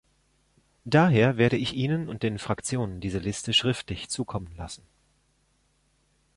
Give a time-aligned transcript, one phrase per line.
[0.83, 4.81] Daher werde ich Ihnen und den Fraktionen diese Liste schriftlich zukommen lassen.